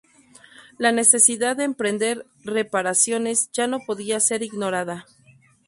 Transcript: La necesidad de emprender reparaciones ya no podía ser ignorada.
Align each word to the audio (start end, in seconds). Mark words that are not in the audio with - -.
La 0.79 0.91
necesidad 0.91 1.55
de 1.57 1.63
emprender 1.63 2.25
reparaciones 2.43 3.51
ya 3.51 3.67
no 3.67 3.81
podía 3.85 4.19
ser 4.19 4.41
ignorada. 4.41 5.05